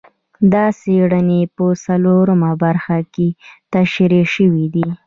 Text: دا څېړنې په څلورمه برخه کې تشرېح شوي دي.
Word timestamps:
دا 0.53 0.65
څېړنې 0.79 1.41
په 1.55 1.65
څلورمه 1.85 2.51
برخه 2.63 2.97
کې 3.13 3.27
تشرېح 3.73 4.27
شوي 4.35 4.65
دي. 4.73 4.87